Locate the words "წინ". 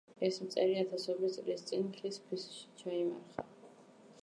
1.69-1.85